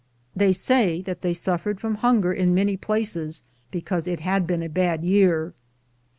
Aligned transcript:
They 0.35 0.51
say 0.51 1.03
that 1.03 1.21
they 1.21 1.31
suffered 1.35 1.79
from 1.79 1.93
hunger 1.93 2.33
in 2.33 2.55
many 2.55 2.75
places, 2.75 3.43
because 3.69 4.07
it 4.07 4.21
had 4.21 4.47
been 4.47 4.63
a 4.63 4.67
bad 4.67 5.03
year. 5.03 5.53